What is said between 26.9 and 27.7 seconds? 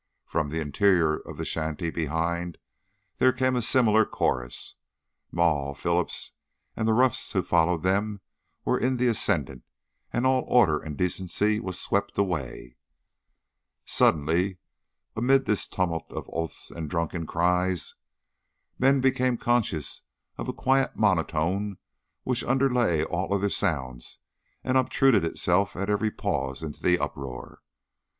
uproar.